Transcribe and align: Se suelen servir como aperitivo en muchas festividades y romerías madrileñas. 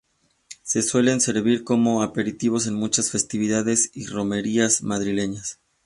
Se 0.63 0.81
suelen 0.81 1.21
servir 1.21 1.63
como 1.63 2.01
aperitivo 2.01 2.57
en 2.65 2.73
muchas 2.73 3.11
festividades 3.11 3.91
y 3.93 4.07
romerías 4.07 4.81
madrileñas. 4.81 5.59